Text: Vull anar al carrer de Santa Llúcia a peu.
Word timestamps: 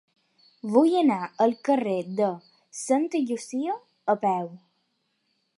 Vull 0.75 0.95
anar 1.01 1.17
al 1.45 1.53
carrer 1.69 1.93
de 2.21 2.31
Santa 2.81 3.23
Llúcia 3.29 3.79
a 4.15 4.21
peu. 4.29 4.53